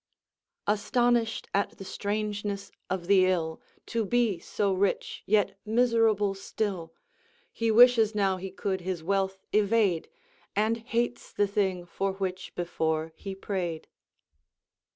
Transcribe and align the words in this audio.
"Astonished 0.65 1.47
at 1.53 1.77
the 1.77 1.85
strangeness 1.85 2.71
of 2.89 3.05
the 3.05 3.27
ill, 3.27 3.61
To 3.85 4.03
be 4.03 4.39
so 4.39 4.73
rich, 4.73 5.21
yet 5.27 5.59
miserable 5.63 6.33
still; 6.33 6.95
He 7.53 7.69
wishes 7.69 8.15
now 8.15 8.37
he 8.37 8.49
could 8.49 8.81
his 8.81 9.03
wealth 9.03 9.45
evade, 9.53 10.09
And 10.55 10.77
hates 10.77 11.31
the 11.31 11.45
thing 11.45 11.85
for 11.85 12.13
which 12.13 12.55
before 12.55 13.13
he 13.15 13.35
prayed." 13.35 13.89